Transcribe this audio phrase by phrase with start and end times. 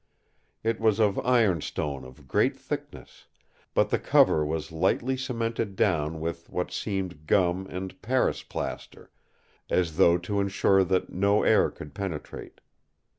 [0.63, 3.27] It was of ironstone of great thickness;
[3.75, 9.11] but the cover was lightly cemented down with what seemed gum and Paris plaster,
[9.69, 12.61] as though to insure that no air could penetrate.